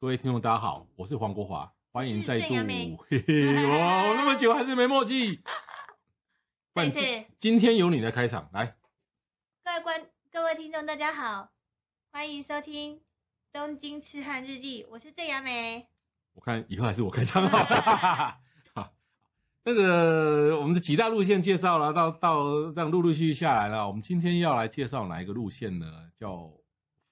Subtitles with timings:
[0.00, 2.54] 各位听众，大家好，我是黄国华，欢迎再度。
[3.08, 5.42] 嘿嘿，哇，那么久还是没默契。
[6.76, 7.26] 谢谢。
[7.40, 8.76] 今天由你来开场，来。
[9.64, 11.50] 各位观，各位听众，大家好，
[12.12, 12.94] 欢迎收听
[13.52, 15.88] 《东京痴汉日记》，我是郑雅美。
[16.34, 17.58] 我看以后还是我开场好。
[18.74, 18.92] 好，
[19.64, 23.84] 那个我们的几大路线介绍了，到到这样陆陆续续下来了。
[23.88, 26.08] 我们今天要来介绍哪一个路线呢？
[26.14, 26.48] 叫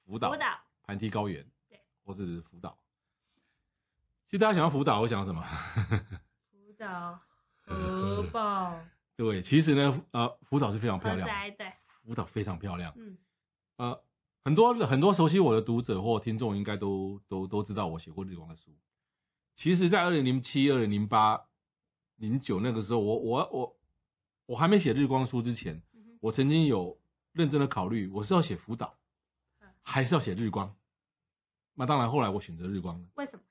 [0.05, 0.31] 福岛。
[0.31, 0.47] 福岛。
[0.85, 1.45] 盘梯高原。
[1.69, 1.81] 对。
[2.05, 2.79] 或是福岛。
[4.27, 5.41] 其实大家想要福岛，我想要什么？
[6.51, 7.21] 福岛
[7.63, 8.77] 核爆。
[9.17, 11.57] 对，其实呢，呃，福岛是非常漂亮的。
[11.57, 12.93] 对，福岛非常漂亮。
[12.97, 13.17] 嗯，
[13.77, 14.03] 呃，
[14.45, 18.77] 很多很多熟悉我的读者或听众应该都都都知道我写过日光的书。
[19.55, 21.41] 其实，在二零零七、二零零八、
[22.17, 23.77] 零九那个时候，我我我
[24.47, 27.01] 我还没写日光书之前，嗯、我曾经有
[27.33, 28.99] 认真的考虑，我是要写福岛，
[29.61, 30.75] 嗯、还是要写日光？
[31.75, 33.09] 那当然，后来我选择日光了。
[33.15, 33.43] 为什么？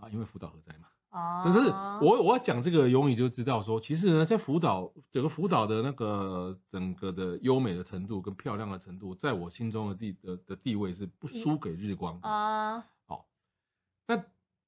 [0.00, 0.88] 啊，因为福岛核灾嘛。
[1.10, 1.70] 哦，可是
[2.04, 12.84] 我我要讲这个，永远就知道说，其实呢，在福岛整个福岛的那个整个的优美的程度跟漂亮的程度，在我心中的地的的地位是不输给日光的啊。
[13.06, 13.26] 好，
[14.06, 14.16] 那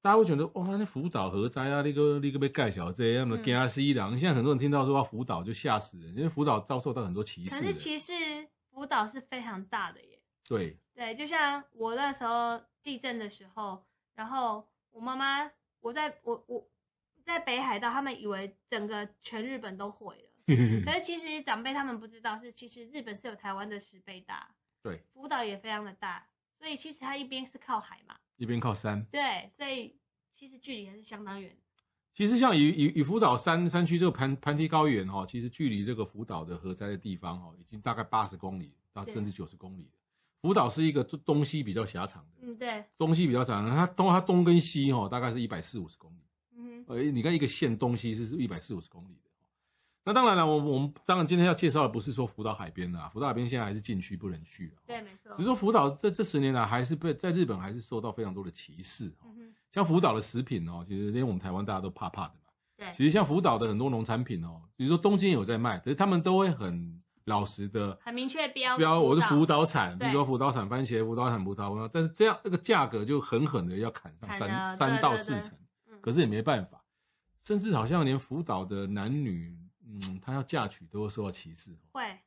[0.01, 4.09] 大家会觉得哇，那福岛核灾啊，那个那个被盖小这样的惊死人。
[4.17, 7.51] 现在很多人听到说福岛就吓死人，因为福岛遭受到很多歧视。
[7.51, 8.13] 可是其实
[8.71, 10.19] 福岛是非常大的耶。
[10.49, 15.51] 对对，就像我那时候地震的时候，然后我妈妈。
[15.83, 16.69] 我在我我
[17.25, 20.29] 在北海道，他们以为整个全日本都毁了，
[20.85, 24.53] 可是其实长辈他们不知道，是其实日本是有台湾的十倍大，
[24.83, 26.27] 对，福岛也非常的大，
[26.59, 29.97] 所以其实它一边是靠海嘛，一边靠山，对，所以
[30.35, 31.57] 其实距离还是相当远。
[32.13, 39.89] 其实像以以以福岛山山区这个盘盘梯高原哈，其实距离这个福岛的核灾的地方哈，已经大概八十公里到甚至九十公里。
[40.41, 46.23] 福岛是一个东西比较狭长的，嗯，对，东西比较长，它东它东跟西哈，大概是一百四五十公里，
[46.57, 49.29] 嗯哼，呃，你看一个县东西是一百四五十公里的，
[50.03, 66.99] 那当然了，我我们当然今天要介绍的不是说福岛海边啦，福岛海边现在还是禁区不能去了，对，没错，只是说福岛这这十年来还是被在日本还是受到非常多的歧视，嗯，像福岛的食品哦，其实连我们台湾大家都怕怕的嘛，对，其实像福岛的很多农产品哦，比如说东京有在卖，可是他们都会很。
[67.25, 75.57] 老实的，很明确标标，我是福岛产，比如说福岛产番茄、福岛产葡萄，但是这样那个价格就狠狠的要砍上三三到四成，
[76.01, 76.83] 可是也没办法，
[77.43, 79.55] 甚至好像连福岛的男女，
[79.85, 81.77] 嗯，他要嫁娶都会受到歧视。
[81.91, 82.19] 会，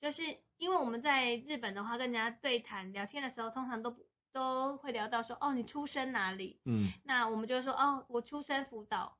[0.00, 0.22] 就是
[0.58, 3.96] 因为我们在日本的话，跟人家对谈聊天的时候，通常都
[4.32, 6.60] 都会聊到说，哦，你出生哪里？
[6.64, 9.18] 嗯，那我们就会说，哦，我出生福岛。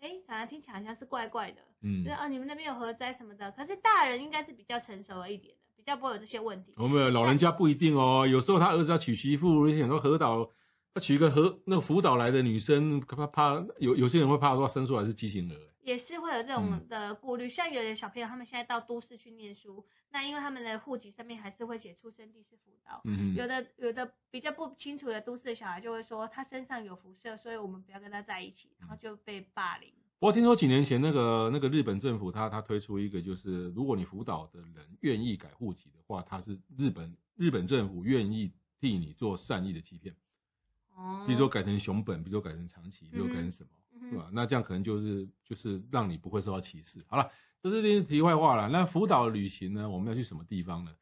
[0.00, 6.74] 哎，好像听起来好像是怪怪的，嗯，对啊，你们那边有核灾什么的，可是大人应该是比较成熟了一点的，比较不会有这些问题。
[6.76, 10.50] 我们、哦、老人家不一定哦，有时候他儿子要娶媳妇，有些人说核岛
[10.94, 15.54] 他娶一个核那个福岛来的女生，怕怕有有些人会怕说生出来是畸形儿。
[15.86, 29.88] 也是会有这种的顾虑，嗯、像有的小朋友他们现在到都市去念书，那因为他们的户籍上面还是会写出生地是福岛，嗯哼，有的有的比较不清楚的都市的小孩就会说他身上有辐射，所以我们不要跟他在一起，然后就被霸凌。
[30.18, 40.16] 不过听说几年前那个那个日本政府他他推出一个，就是如果你福岛的人愿意改户籍的话，他是日本日本政府愿意替你做善意的欺骗，
[40.96, 43.70] 哦，比如说改成熊本，比如说改成长崎，比如说改成什么。
[44.00, 44.28] 嗯对吧？
[44.32, 47.04] 那这样可能就是就是让你不会受到歧视。
[47.06, 47.28] 好了，
[47.62, 48.68] 这是点题外话了。
[48.68, 49.88] 那福岛旅行呢？
[49.88, 50.92] 我们要去什么地方呢？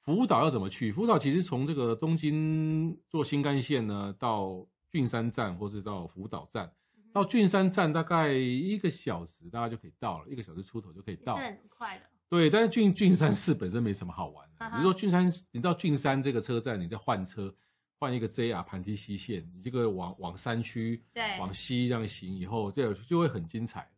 [0.00, 0.90] 福岛要怎么去？
[0.92, 6.72] 福岛其实从这个东京坐新干线呢，到郡山站或是到福岛站，
[7.12, 12.04] 到郡山站大概一个小时，大家就可以到了，一个小时出头就可以到，是很快的。
[12.28, 17.54] 对，但是郡郡山市本身没什么好玩的，只是说郡山，你到郡山这个车站，你再换车。
[18.02, 23.88] 换一个 JR 盘梯西线，你这个往往山区，对，往西这样行以后，这个就会很精彩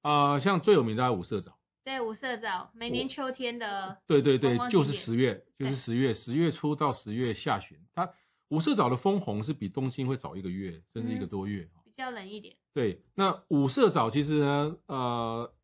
[0.00, 8.12] 啊、呃，像最有名的五色藻，对，五色藻，每年秋天的，对对对，就是十月，就是十月，十月初到十月下旬，它
[8.48, 12.56] 五色藻的枫红是比东京会早一个月，甚至一个多月，嗯、比较冷一点。
[12.74, 15.54] 对，那五色藻其实呢，呃，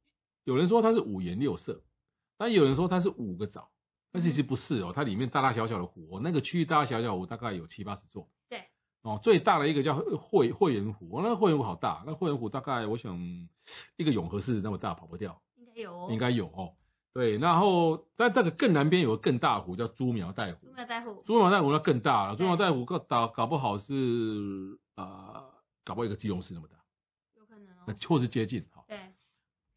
[0.45, 1.83] 有人说它是五颜六色，
[2.37, 3.67] 但有人说它是五个沼。
[4.13, 8.29] 但其实不是哦，它里面大大小小的湖，那个区域大大小小湖大概有七八十座。
[8.49, 8.65] 对，
[9.03, 13.19] 哦，最大的一个叫会会员湖，那个会员湖好大，那会员湖大概我想
[13.97, 15.39] 一个永和市那么大，跑不掉。
[15.57, 16.09] 应该有哦。
[16.11, 16.73] 应该有哦。
[17.13, 20.67] 对，然后但这个更南边有个更大的湖叫猪苗带湖。
[20.67, 21.23] 猪苗带湖。
[21.25, 25.53] 猪苗带湖那更大了，猪苗带湖搞搞搞不好是呃，
[25.85, 26.77] 搞不好一个基隆市那么大。
[27.35, 27.85] 有可能哦。
[27.87, 28.65] 那或是接近。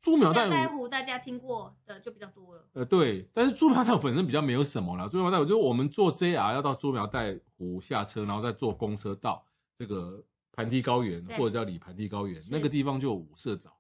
[0.02, 2.66] 猪苗代湖，大家听过的就比较多了。
[2.74, 5.08] 呃，对，但是猪苗代湖本身比较没有什么啦。
[5.10, 9.46] 猪苗代湖就是我们坐 JR 要到猪苗代湖下车，然后再坐公车到
[9.78, 10.24] 这个
[10.54, 13.78] 盘梯高原或者叫里盘梯高原那个地方就有五色藻。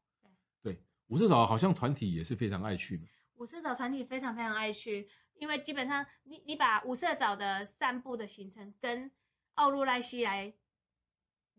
[0.62, 3.06] 对，五色藻好像团体也是非常爱去的。
[3.36, 5.07] 五色藻团体非常非常爱去，
[5.38, 9.10] 因为基本上你你把五色藻的散步的行程跟
[9.54, 10.54] 奥路莱西来。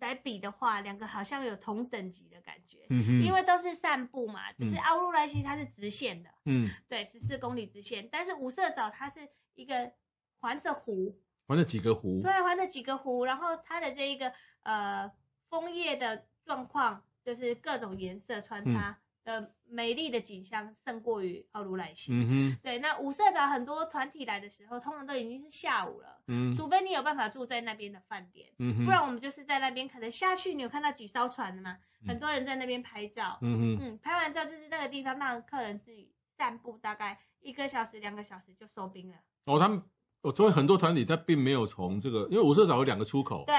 [0.01, 2.79] 来比的话，两个好像有同等级的感觉，
[3.25, 9.93] 因为都是散步嘛，只是奥路莱西它是直线的，嗯，对，十四公里直线，但是五色藻它是一个
[10.41, 11.17] 环着湖，
[11.47, 14.33] 环着几个湖，对，环着几个湖，然后它的这一个
[14.63, 15.11] 呃
[15.49, 18.91] 枫叶的状况就是各种颜色穿插。
[18.91, 22.13] 嗯的美丽的景象胜过于奥入濑溪。
[22.13, 26.21] 嗯哼，对，那五色藻很多团体来的时候，通常都已经是下午了。
[26.27, 28.51] 嗯，除非你有办法住在那边的饭店。
[28.59, 31.79] 嗯哼，不然我们就是在那边，可能下去你有看到几艘船的吗？
[32.03, 33.39] 嗯、很多人在那边拍照。
[33.43, 39.17] 嗯哼，嗯，拍完照就是那个地方让客人自己散步，大概一个小时、两个小时就收兵了。
[39.45, 39.83] 哦，他们，
[40.23, 43.45] 哦，所以很多团体他并没有从这个，因为五色藻有两个出口。
[43.47, 43.55] 对。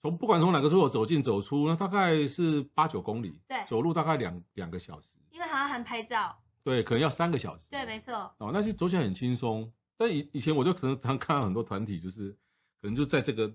[0.00, 5.08] 从不管从哪个出口走进走出，那大概是八九公里，对，走路大概两两个小时，
[5.38, 9.72] 因为还要含拍照，对，可能要三个小时，对，没错，哦，那就走起来很轻松。
[9.96, 12.32] 但以以前我就可能常看到很多团体，就是
[12.82, 13.48] 可能就在这个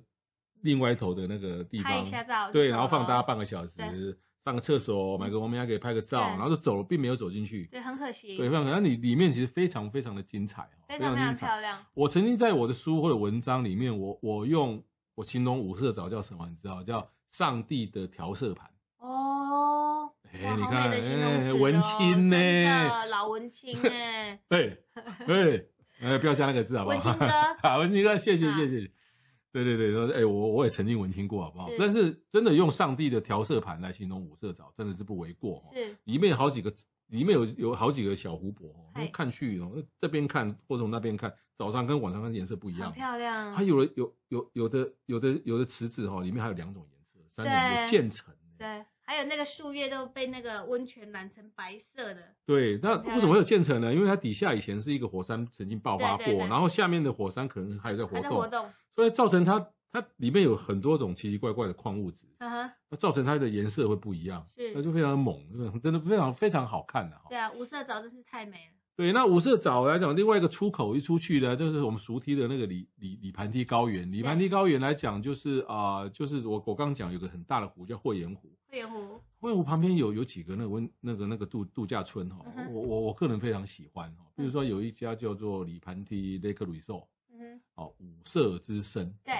[0.61, 8.73] 另外一头的那个地方拍一下照，对，然后放大家半个小时，上个厕所，买个王明给拍个照，然后就走了，并没有走进去，对，很可惜，对，非常可惜。
[8.73, 11.85] 那你里面其实非常非常的精彩，非常非常漂亮。
[11.93, 14.81] 我曾经在我的书或者文章里面，我我用。
[15.15, 16.47] 我形容五色藻叫什么？
[16.49, 16.81] 你知道？
[16.81, 19.82] 叫上帝的调色盘哦。
[20.33, 20.89] 你看，
[21.59, 23.05] 文青呢、欸？
[23.07, 24.39] 老文青哎。
[24.49, 24.83] 对
[25.25, 25.69] 对，
[26.01, 26.95] 哎，不要加那个字好不好？
[26.95, 27.27] 文青哥，
[27.61, 28.91] 好，文青哥，谢谢谢谢。
[29.51, 31.69] 对对对，说，哎，我我也曾经文青过，好不好？
[31.77, 35.63] 但是真的用上帝的调色盘来形容五色藻，真的是不为过。
[35.73, 36.73] 是，里面有好几个。
[37.07, 39.71] 里面有有好几个小湖泊，哦看去哦，
[40.01, 43.53] 这边看或者从那边看，早上跟晚上看颜色不一样，很漂亮。
[43.53, 48.33] 它有的有有有的有的有的池子哈，里面还有两种颜色，三种有渐层。
[48.57, 52.35] 对，还有那个树叶都被那个温泉染成白色的。
[52.45, 53.93] 对，那为什么会有建成呢？
[53.93, 59.69] 因为它底下以前是一个火山曾经爆发过，然后下面的火山可能还有在活动，活动，所以造成它。
[59.95, 62.97] 它里面有很多种奇奇怪怪的矿物质，那、uh.
[62.97, 65.39] 造成它的颜色会不一样，是，那就非常猛，
[65.83, 67.21] 真的非常非常好看的。
[67.29, 68.72] 对啊，五色藻真是太美了。
[68.95, 74.11] 对，那五色藻来讲，另外一个出口一出去呢，就是我们熟梯的那个里里里盘梯高原。
[74.11, 78.51] 里盘梯高原来讲，就是啊、呃，就是我我刚刚讲有个很大的湖叫霍盐湖。
[78.69, 89.33] 霍盐湖，霍盐湖旁边有有几个那个温那个那个度度假村哈、uh 我我我个人非常喜欢哈，比如说有一家叫做里盘梯 Lake Resort，嗯哼，哦，五色之森，对。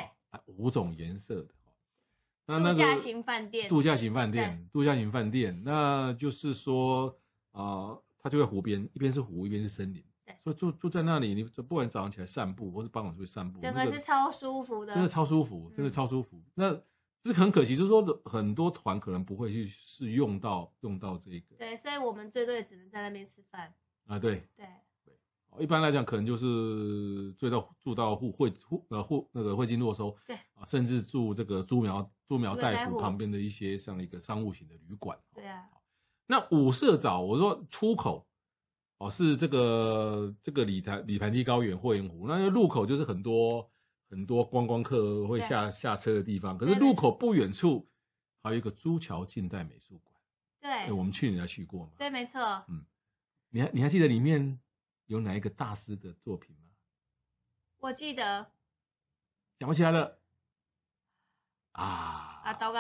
[0.48, 1.50] 五种颜色的，
[2.48, 7.16] 那那个度假型饭店，度假型饭店，度假型饭店，那就是说
[7.52, 16.38] 啊、呃，它就在湖边，一边是湖，一边是森林，对，所以住住在那里，你不管早上起来散步，或是傍晚出去散步，整个是超舒服的，真的超舒服，真的超舒服。
[16.38, 16.82] 嗯、那
[17.26, 23.74] 是很可惜，就是说很多团可能不会去是用到用到这个，对，所以我们最多也只能在那边吃饭
[24.08, 24.66] 啊，对，对。
[25.60, 35.16] 一般来讲，可能就是最到住到户会户呃户那个会津若收，对啊，甚至住这个猪苗猪苗代湖旁边的一些像一个商务型的旅馆。
[35.32, 35.70] 对啊。
[36.34, 38.28] 那五色藻，我说出口
[38.98, 43.70] 哦是这个这个里盘里盘地高原霍盐湖，那入口就是很多
[44.10, 46.58] 很多观光客会下下车的地方。
[46.58, 47.88] 可是入口不远处
[48.42, 50.16] 还有一个朱桥近代美术馆。
[50.60, 50.92] 对。
[50.92, 51.92] 我们去年还去过嘛？
[52.00, 52.42] 对，没错。
[52.68, 52.84] 嗯，
[53.50, 54.60] 你还你还记得里面？
[55.06, 56.72] 有哪一个大师的作品吗？
[57.78, 58.52] 我记得，
[59.60, 60.18] 想不起来了。
[61.74, 62.80] 啊阿，刀哥！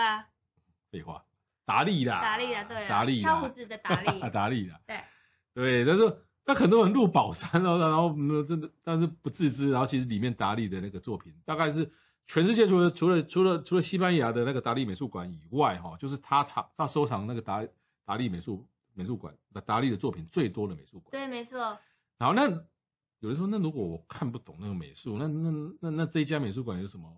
[0.89, 1.23] 废话，
[1.65, 5.03] 达利啦，达利啦，对，达利，敲胡子的达利， 达利啦，对
[5.53, 5.85] 对。
[5.85, 9.71] 但是那很多人入宝山了，然后真的，但是不自知。
[9.71, 11.89] 然后其实里面达利的那个作品，大概是
[12.27, 17.65] 全世界除了除了除了除了西班牙的那个达利美术馆以外，哈，就是他藏他收藏那个达
[18.05, 21.11] 达利美术美术馆的达利的作品最多的美术馆。
[21.11, 21.77] 对，没错。
[22.17, 22.43] 然后，那
[23.19, 27.09] 有人说，那如果我看不懂那个美术，那那那那这一家美术馆有什么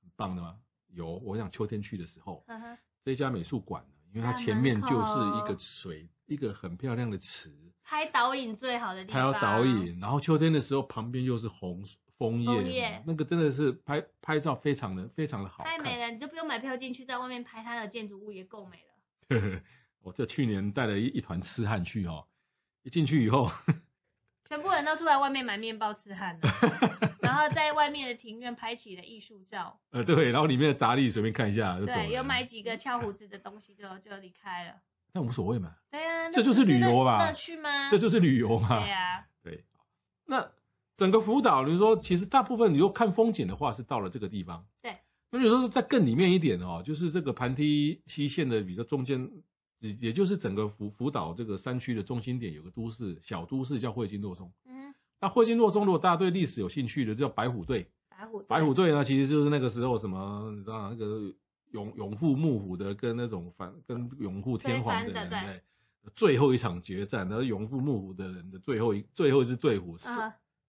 [0.00, 0.56] 很棒的吗？
[0.88, 2.76] 有，我想秋天去的时候，uh huh.
[3.04, 7.50] 这家美术馆因为它前面就是一个水，一个很漂亮的池，
[7.82, 9.32] 拍导引最好的地方。
[9.32, 11.82] 拍到导引，然后秋天的时候旁边又是红
[12.18, 19.62] 枫叶，枫叶那个真的是拍拍照非常的非常的好，太美了，你就不用买票进去，在外面拍它的建筑物也够美了。
[20.02, 22.26] 我这去年带了一一团痴汉去哦，
[22.82, 23.50] 一进去以后。
[24.48, 26.99] 全部人都出来外面买面包吃汉，然后在
[27.90, 29.76] 外面的庭院拍起了艺术照。
[29.90, 32.06] 呃，对，然后里面的杂历随便看一下就走了。
[32.06, 34.74] 对，有买几个翘胡子的东西就就离开了。
[35.12, 35.74] 那无所谓嘛。
[35.90, 37.18] 对啊，这就是旅游吧？
[37.18, 37.88] 乐趣吗？
[37.90, 38.68] 这就是旅游嘛。
[38.68, 39.26] 对啊。
[39.42, 39.64] 对。
[40.26, 40.48] 那
[40.96, 44.64] 整个福岛，比如说其实大部分你如果看风景的话，是到了这个地方。
[44.80, 44.96] 对。
[45.30, 49.28] 那你说是在更里面一点哦，就是这个盘梯西线的比较中间。
[49.80, 54.52] 也也就是整个福福岛这个山区的中心点，有个都市小都市叫惠金洛松。
[54.66, 54.79] 嗯，
[55.20, 57.86] 那会津若松，如果大家对历史有兴趣的，就叫白虎队。
[58.08, 61.32] 白虎白虎队呢，其实就是那个时候什么，你知道那个
[61.72, 65.62] 永永护幕府的跟那种反跟永护天皇的人的
[66.14, 70.08] 最后一场决战，然后永护幕府的人的最后一最后一支队伍是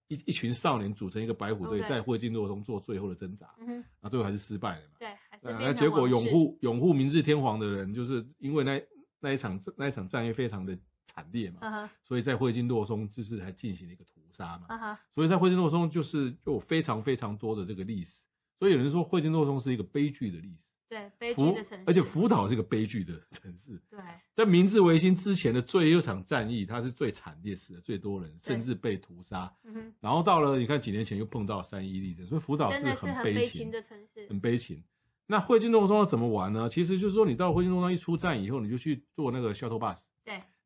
[0.07, 3.49] 一一群少年组成一个白虎队，在会津若松做最后的挣扎。
[3.59, 4.95] 嗯，那最后还是失败了嘛？
[4.99, 8.81] 对，那结果永护永护明治天皇的人，就是因为那。
[9.23, 10.75] 那一场那一场战役非常的
[11.13, 11.89] 惨烈嘛，uh huh.
[12.07, 14.97] 所以在会津若松就是还进行了一个屠杀嘛，uh huh.
[15.13, 18.21] 所以在会津若松就是有非常非常多的这个历史，
[18.57, 23.99] 所以有人说会津若松是一个悲剧的历史，对，悲剧的城市，而且福岛是一个悲剧的城市，对，
[24.33, 34.81] 在明治维新之前的最后一场战役，它是最惨烈，死的最多人，甚至被屠杀，对然后到了你看几年前又碰到三一地震，所以福岛是很悲情的城市，很悲情。
[35.27, 36.67] 那会津若松要怎么玩呢？
[36.67, 40.01] 其实就是说，你到会津若松一出站以后，你就去坐那个 shuttle bus。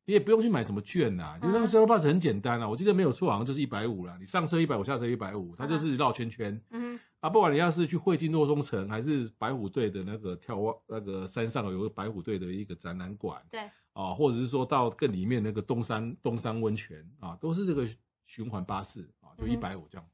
[0.06, 2.68] 对，你也不用去买什么券呐，就那个 shuttle bus 很简单啊。
[2.68, 4.16] 我记得没有错，好像就是一百五了。
[4.18, 6.58] 你上车一百五，下车一百五，它就是绕圈圈。
[6.70, 6.98] 嗯。
[7.20, 13.44] 啊，不管你要是去汇金诺松城，还是白虎队的那个眺望，那个山上有个白虎队的一个展览馆。
[13.50, 13.68] 对。
[13.94, 17.88] 啊，或者是说到更里面那个东山东山温泉啊，都是这个
[18.26, 20.06] 循环巴士啊，就一百五这样。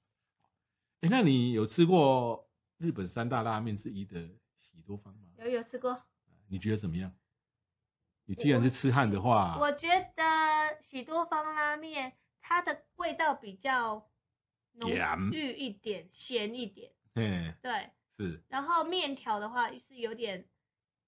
[1.00, 4.28] 哎，那你有吃过日本三大拉面之一的？
[4.58, 5.20] 喜多方吗？
[5.44, 6.00] 有有吃过，
[6.48, 7.12] 你觉得怎么样？
[8.24, 14.08] 你既然是吃汉的话，我觉得喜多方拉面它的味道比较
[14.74, 14.90] 浓
[15.32, 16.92] 郁一点，咸一点。
[17.14, 18.42] 嗯，对，是。
[18.48, 20.46] 然后面条的话是有点，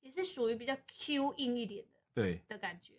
[0.00, 2.92] 也是属于比较 Q 硬一点的，对的感觉。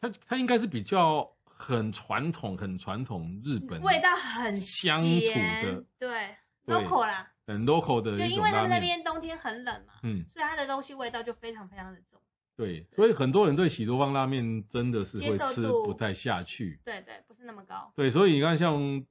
[0.00, 7.32] 它它应该是比较很传统、很传统日本，味道很乡土的，对，local 啦。
[7.46, 12.20] 很 local 的，就因为他们那边冬天很冷嘛，嗯，所以它的东西味道就非常非常的重。
[12.56, 16.80] 对，所以很多人对喜多方拉面真的是会吃不太下去。
[16.84, 17.92] 对对，不是那么高。
[17.94, 19.04] 对，所以你看，像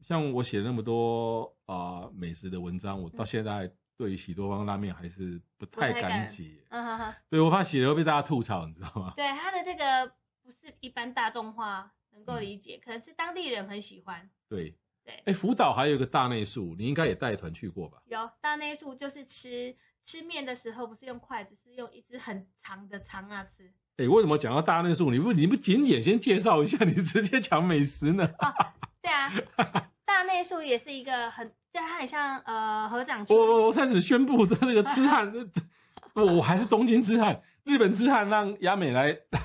[0.00, 6.64] 像我写那么多啊、呃、美食的文章，我到现在对喜多方拉面还是不太敢写。
[6.68, 7.14] 嗯哼哼。
[7.28, 9.12] 对，我怕写了会被大家吐槽，你知道吗？
[9.16, 14.30] 对，它的这个不是一般大众化能够理解，嗯、可能是当地人很喜欢。
[14.48, 14.76] 对。
[15.06, 17.98] 对哎，福岛还有一个大内宿，你应该也带团去过吧？
[18.06, 23.72] 有大内宿，就是吃吃面的时候，不是用筷子，是用一支很长的长啊吃。
[23.96, 28.28] 哎，为什么讲到大内树，你不你不景点先介绍一下， 你直接讲美食呢？
[28.38, 28.52] 哦，
[29.00, 29.30] 对啊，
[30.04, 33.38] 大内树也是一个很，就它很像呃合掌村。
[33.38, 35.32] 我我我开始宣布，这个痴汉，
[36.14, 39.40] 我还是东京痴汉，日本痴汉让亚美来来。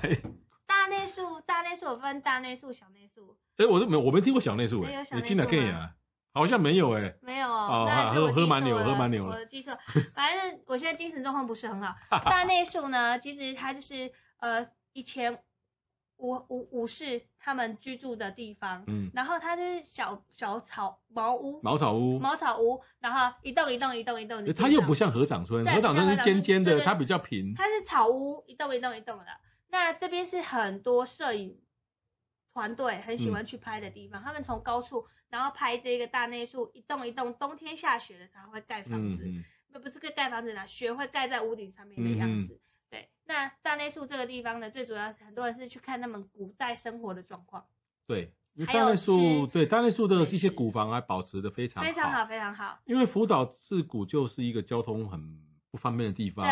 [0.66, 3.36] 大内树，大内树有分大内树、小内树。
[3.56, 5.92] 哎，我都没，我没听过小内树哎，你进来可以啊，
[6.32, 9.76] 好像没有哎，没有哦，喝喝蛮牛，喝蛮牛我的记错，
[10.14, 11.94] 反正我现在精神状况不是很好。
[12.24, 15.42] 大内宿呢，其实它就是呃以前
[16.18, 24.52] 武武武士他们居住的地方，嗯，然后它就是小小草茅屋，茅草屋，茅草屋，然后一栋一栋一栋一栋的。
[24.52, 27.52] 它又不像河掌村，河掌村是尖尖的，它比较平。
[27.54, 29.24] 它是草屋，一栋一栋一栋的。
[29.68, 31.58] 那这边是很多摄影。
[32.52, 39.24] 团队很喜欢去拍的地方，嗯、他们从高处然后拍这个大内宿，一栋一栋，冬天下雪的时候会盖房子，
[39.72, 42.54] 那、嗯、不是个盖房子啦，雪会盖在屋顶上面的样子。
[42.54, 42.60] 嗯、
[42.90, 47.64] 对，那大内宿这个地方呢，最主要是很多人是去看他们古代生活的状况。
[48.06, 48.32] 对，
[48.66, 52.80] 大内宿对大内宿的一些古房还保持的非常好非常好，非常好。
[52.84, 55.20] 因为福岛自古就是一个交通很
[55.70, 56.44] 不方便的地方。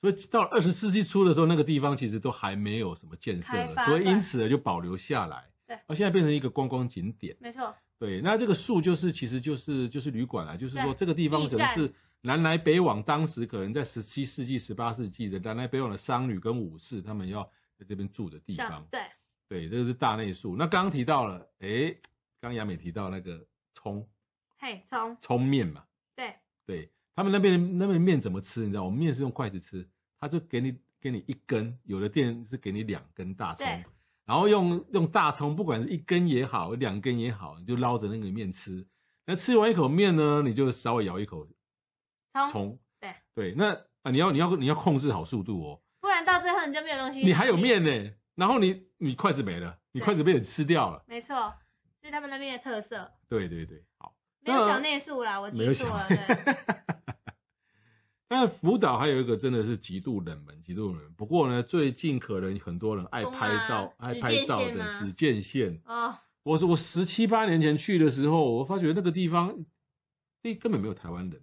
[0.00, 5.48] 所以到二十世纪初的时候，那个地方其实都还没有什么建设了，所以因此呢就保留下来。
[5.66, 7.34] 对，而现在变成一个观光景点。
[7.40, 7.74] 没错。
[7.98, 17.42] 对，那这个宿就是其实就是就是旅馆啊，就是说这个地方可能是南来北往，当时可能在十七世纪、十八世纪的南来北往的商旅跟武士他们要
[17.78, 18.86] 在这边住的地方。
[18.90, 19.00] 对。
[19.48, 20.56] 对，这个是大内宿。
[20.56, 21.96] 那刚刚提到了，哎，
[22.40, 24.04] 刚雅美提到那个葱，
[24.58, 25.84] 嘿，葱，葱面嘛。
[26.16, 26.34] 对。
[26.66, 26.90] 对。
[27.14, 28.62] 他们那边那边面怎么吃？
[28.62, 29.88] 你知道，我们面是用筷子吃，
[30.20, 33.64] 他就给你给给你一根，有的店是给你两根大葱，
[34.26, 38.86] 然后用用大葱，不管是一根也好，两根也好，你就捞着那个面吃。
[39.24, 41.46] 那吃完一口面呢，你就稍微咬一口
[42.50, 42.78] 葱。
[43.00, 47.22] 对对，那啊，你要你要你要控制好速度哦，不然到最后你就没有东西。
[47.22, 51.04] 你还有面呢，然后你你筷子没了，你筷子被人吃掉了。
[51.06, 51.54] 没错，
[52.02, 53.12] 是他们那边的特色。
[53.28, 56.06] 对对对，好，没有小内数啦，我记错了。
[56.08, 56.95] 对。
[58.28, 61.12] 但福岛还有一个真的是极度冷门，极度冷门。
[61.14, 66.22] 不过呢，最近可能很多人爱拍照、爱拍照的只见线啊。
[66.42, 69.64] 我我十七八年前去的时候，我发觉那个地方，
[70.42, 71.40] 那，根本没有台湾人。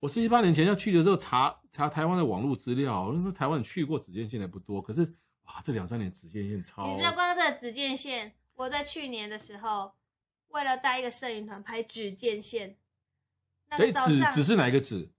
[0.00, 4.80] 我十七八年前要去的时候查，查查台湾的网络资料，那台湾去过紫见线的不多。
[4.82, 5.02] 可是
[5.42, 6.86] 哇，这两三年紫见线超。
[6.92, 9.92] 你知道光这紫见线，我在去年的时候，
[10.48, 12.76] 为了带一个摄影团拍只见线，
[13.70, 15.10] 那个只只是哪一个只？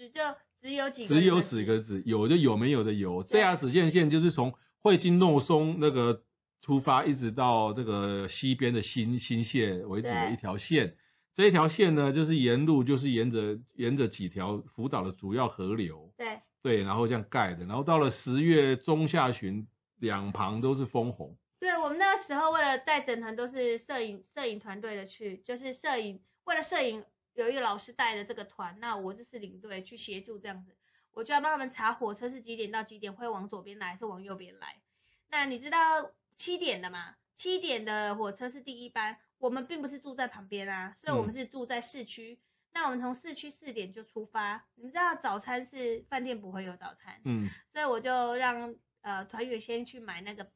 [0.00, 0.20] 只就
[0.62, 3.22] 只有几个，只有几个子，有就有，没有的有。
[3.22, 6.24] 这条只见线就是从汇金诺松那个
[6.62, 10.96] 出发，一直到这个西边的新新潟为止的一条线。
[11.34, 17.66] 这一条线呢，就是沿路就是沿着沿着几条福岛的主要河流，对对，然后这样盖的。
[17.66, 19.66] 然后到了十月中下旬，
[19.98, 21.36] 两旁都是枫红。
[21.58, 27.04] 对，我们那个时候为了带整团都是摄影摄影团队的去，就是摄影为了摄影。
[27.34, 30.76] 有一个老师带的这个团，那我就是领队去协助这样子，
[31.12, 34.80] 我就要帮他们查火车是几点到几点会往左边来还是往右边来。
[35.28, 37.16] 那你知道七点的吗？
[37.36, 42.34] 七点的火车是第一班，我们并不是住在旁边啊，所以我们是住在市区。
[42.34, 42.44] 嗯、
[42.74, 50.46] 那我们从市区四点就出发，你知道早餐是饭店不会有早餐，嗯，所以我就让呃团员先去买那个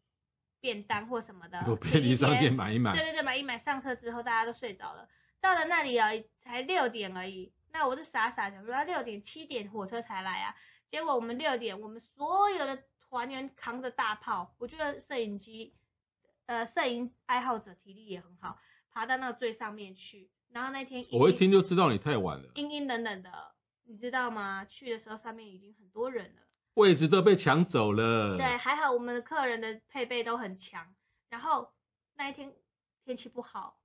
[0.61, 3.57] 便当或什么的，便利商店买一买，对对对，买一买。
[3.57, 5.09] 上车之后大家都睡着了。
[5.45, 6.09] 到了那里啊，
[6.41, 7.53] 才六点而已。
[7.71, 10.55] 那我就傻傻想说，六点七点火车才来啊。
[10.89, 14.55] 结果我们六点，我们所有的团员扛着大炮。
[14.57, 15.75] 我觉得摄影机，
[16.47, 18.59] 呃，摄影爱好者体力也很好，
[18.91, 20.31] 爬到那个最上面去。
[20.49, 24.65] 然后那天我一听就知道你太晚了，阴阴冷冷的，你知道吗？
[24.65, 26.43] 去的时候上面已经很多人了，
[26.75, 28.39] 位置都被抢走了。
[28.39, 30.95] 对，还好我们的客人的配备都很强。
[31.29, 31.75] 然后
[32.15, 32.51] 那一天
[33.05, 33.79] 天气不好。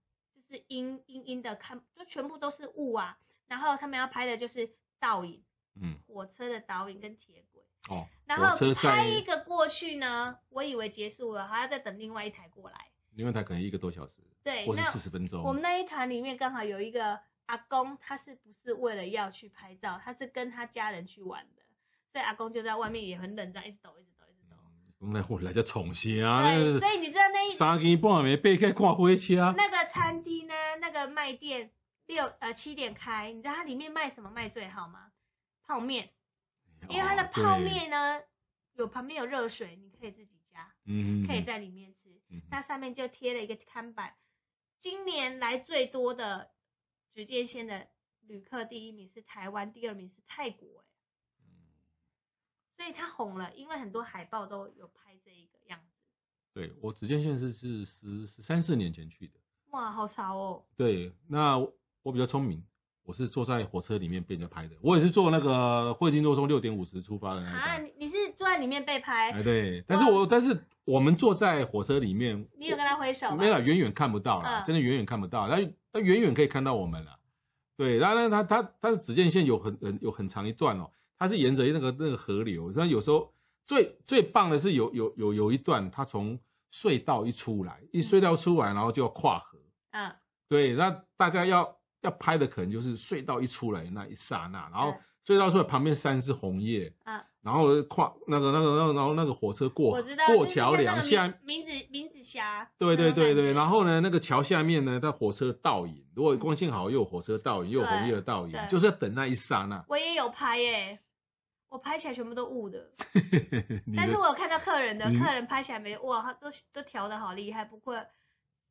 [0.50, 3.18] 是阴阴阴的，看就全部都是雾啊。
[3.48, 5.44] 然后他们要拍的就是倒影，
[5.82, 8.08] 嗯，火车的倒影跟铁轨哦。
[8.26, 12.92] 然后拍一个过去呢，我以为结束了，还要再等另外一台过来。
[13.14, 15.44] 另外一台可能一个多小时，对，或是四十分钟。
[15.44, 20.00] 我们那一团里面刚好有一个阿公，他是不是为了要去拍照？
[20.04, 21.64] 他是跟他家人去玩的，
[22.12, 24.19] 所以阿公就在外面也很冷，这样一直抖，一直抖。
[25.02, 26.44] 那我来就重新啊！
[26.44, 29.54] 对，所以你知道那一三更半夜背开看火车。
[29.56, 30.54] 那个餐厅呢？
[30.82, 31.72] 那个卖店
[32.08, 35.12] 六呃七点开，你知道它里面卖什么卖最好吗？
[35.66, 36.12] 泡面，
[36.90, 38.22] 因为它的泡面呢，
[38.74, 42.20] 有旁边有热水，你可以自己加，嗯，可以在里面吃。
[42.52, 44.16] 那上面就贴了一个看板，
[44.82, 46.52] 今年来最多的
[47.14, 47.88] 只见线的
[48.28, 50.84] 旅客，第一名是台湾，第二名是泰国。
[52.80, 56.02] 所以他红了，因为很多海报都有拍这一个样子。
[56.54, 59.34] 对，我只见线是是十十三四年前去的。
[59.72, 60.64] 哇，好潮哦！
[60.78, 62.64] 对，那我比较聪明，
[63.04, 64.78] 我是坐在火车里面被人家拍的。
[64.80, 67.58] 我也是坐那个汇金若松六点五十出发的那个。
[67.58, 69.34] 啊，你你是坐在里面被拍？
[69.34, 73.36] 哎，对，但是我但是我们坐在火车里面，你有跟他挥手吗？
[73.36, 75.50] 没有，远远看不到了，嗯、真的远远看不到。
[75.50, 75.58] 他
[75.92, 77.20] 他远远可以看到我们了。
[77.76, 80.90] 对，然后呢，他他他的只见线有很很有很长一段哦。
[81.20, 83.32] 它是沿着那个那个河流，所以有时候
[83.66, 86.40] 最最棒的是有有有有一段，它从
[86.74, 89.60] 隧道一出来，一隧道出来，然后就要跨河。
[89.92, 90.10] 嗯，
[90.48, 96.92] 对，那大家要要拍的可能就是隧道一出来那一刹那，然后隧道出来旁边山是红叶。
[97.04, 102.70] 嗯，然后跨那个那个那个然后那个火车过过桥梁下，名字名字峡。
[102.78, 109.84] 对对对对，然后呢，那个桥下面呢，它火车倒影，如果光线好，又有火车倒影，又有红叶的倒影，就是要等那一刹那。
[109.88, 111.00] 我也有拍耶。
[111.70, 112.92] 我拍起来全部都雾的，
[113.96, 117.96] 但是我有看到客人的，嗯、客人拍起来没哇，他都都调的好厉害，不过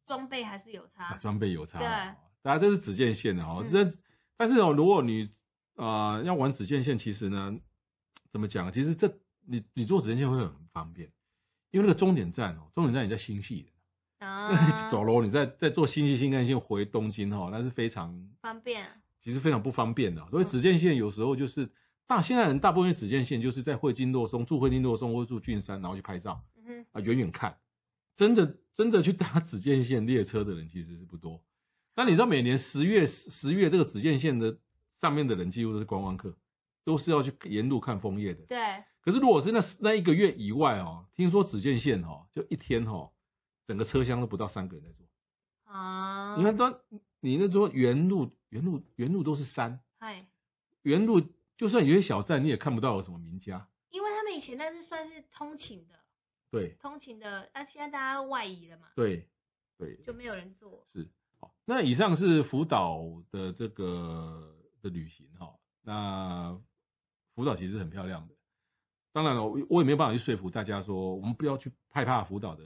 [0.05, 1.79] 装备还是有差，装、啊、备有差。
[1.79, 1.87] 对，
[2.43, 3.99] 大家这是只见线的哦，这、嗯、
[4.37, 5.31] 但是哦，如果你
[5.77, 7.57] 啊、呃、要玩只见线，其实呢，
[8.33, 8.73] 怎么讲？
[8.73, 9.09] 其实这
[9.47, 11.09] 你你坐只见线会很方便，
[11.71, 14.51] 因为那个终点站哦，终点站也在新系的啊，
[14.91, 18.89] 走喽你再再坐新系新干线回东京哦，那是非常方便，
[19.21, 21.71] 其实非常不方便的，所以只见线有时候就是。
[22.09, 26.43] 大现在人大部分只见线就是在会津若松住会津若松或住郡山，然后去拍照。
[26.93, 27.57] 啊，远远看，
[28.17, 31.43] 真的真的去搭只见线列车的人其实是不多。
[31.95, 34.57] 那你知道每年十月十月这个只见线的
[34.97, 36.35] 上面的人几乎都是观光客，
[36.85, 38.43] 都是要去沿路看枫叶的。
[38.47, 38.59] 对。
[39.01, 43.11] 可是如果是那那一个月以外哦，听说紫箭线哦，就一天哦，
[43.67, 45.07] 整个车厢都不到三个人在坐。
[45.65, 46.37] 啊。
[46.37, 46.79] 你看，当
[47.21, 49.79] 你那座原路、原路、原路都是山。
[49.99, 50.27] 嗨。
[50.83, 51.21] 原路
[51.59, 53.69] 就算有些小站，你也看不到有什么名家。
[53.91, 55.95] 因为他们以前那是算是通勤的。
[56.51, 56.69] 对。
[56.81, 58.87] 通勤的，那现在大家都外移了嘛。
[58.95, 59.29] 对。
[59.77, 59.97] 对。
[60.05, 60.85] 就没有人做。
[60.87, 61.07] 是。
[61.41, 65.53] 好，那以上是福岛的这个的旅行哈。
[65.83, 66.57] 那
[67.35, 68.35] 福岛其实很漂亮的，
[69.13, 72.63] 当然了，我也没有办法去说服大家说我们不要去害怕福岛的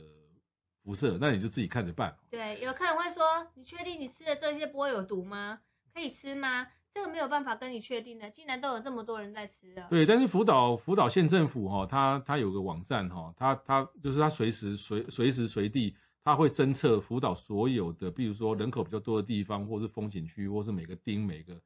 [0.83, 2.15] 辐射，那你就自己看着办。
[2.29, 5.61] 对，有客人会说：“你确定你吃的这些不会有毒吗？
[5.95, 9.87] 可以吃吗？”这个没有办法跟你确定的，竟然都有这么多人在吃啊。
[9.89, 15.95] 对，但是福岛福岛县政府哈，它它有个网站哈，它它就是它随时随随时随地。
[16.25, 21.61] 它会侦测福岛所有的，比如说人口比较多的地方，或是风景区，或是每个町、每个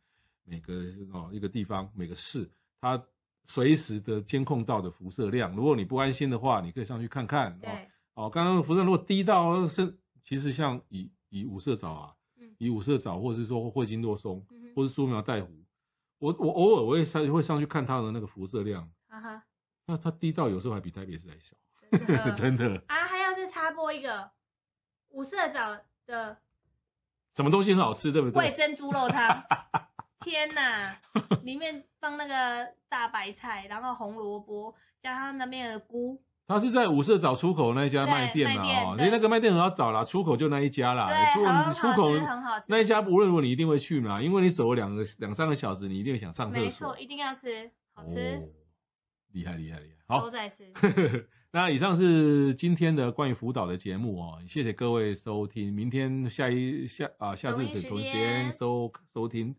[0.44, 2.48] 每个哦一个地方、每个市，
[2.80, 2.98] 它
[3.44, 5.54] 随时的监控到的辐射量。
[5.54, 7.58] 如果你不安心的话，你可以上去看看。
[7.60, 7.68] 对。
[8.14, 15.64] 哦，刚刚辐射如果低到是，其实像以以五色藻啊，嗯、以五色藻，或者是说会津若松，嗯、或是苏苗带湖，
[16.18, 18.86] 我我偶尔我也上会上去看它的那个辐射量。
[19.08, 19.42] 啊哈。
[19.86, 21.56] 那它低到有时候还比台北市还小。
[21.90, 22.32] 真的。
[22.36, 24.30] 真的啊，还要再插播一个。
[25.08, 26.36] 五色藻的
[27.34, 28.38] 什么东西很好吃，对不对？
[28.38, 29.42] 味珍猪肉汤，
[30.20, 31.00] 天哪！
[31.42, 36.22] 里面放那个大白菜，然后红萝卜，加上那边的菇。
[36.46, 38.62] 他是在五色找出口那一家卖店嘛？
[38.62, 41.08] 哦，你那个卖店很好找啦，出口就那一家啦。
[41.08, 42.12] 对，出口
[42.68, 46.64] 那一家无论如何你一定会去嘛，因为你走了两个两三个小时，你一定会想上厕所。
[46.64, 48.48] 没错，一定要吃，好吃。
[49.32, 49.96] 厉害厉害厉害！
[50.06, 50.72] 好，都在吃。
[51.52, 59.54] 那以上是今天的关于福岛的节目哦，谢谢各位收听，明天下一下啊，下次是同时间收收听，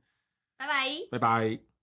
[0.58, 1.77] 拜拜，拜拜。